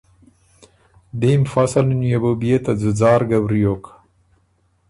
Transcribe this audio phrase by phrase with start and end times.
[1.19, 3.83] دیم فصلن يې بُو بيې ته ځُځار ګه وریوک۔